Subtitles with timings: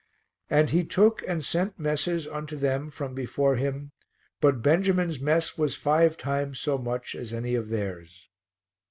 [0.49, 3.91] "And he took and sent messes unto them from before him;
[4.39, 8.27] but Benjamin's mess was five times so much as any of theirs."